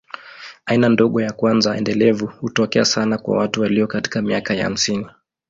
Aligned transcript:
Aina 0.65 0.89
ndogo 0.89 1.21
ya 1.21 1.31
kwanza 1.31 1.77
endelevu 1.77 2.25
hutokea 2.27 2.85
sana 2.85 3.17
kwa 3.17 3.37
watu 3.37 3.61
walio 3.61 3.87
katika 3.87 4.21
miaka 4.21 4.53
ya 4.53 4.63
hamsini. 4.63 5.05